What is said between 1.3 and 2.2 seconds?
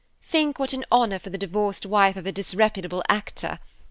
divorced wife